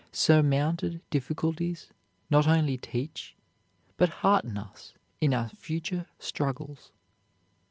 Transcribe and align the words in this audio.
Surmounted 0.11 0.99
difficulties 1.11 1.89
not 2.31 2.47
only 2.47 2.75
teach, 2.75 3.35
but 3.97 4.09
hearten 4.25 4.57
us 4.57 4.95
in 5.19 5.31
our 5.31 5.49
future 5.49 6.07
struggles. 6.17 6.91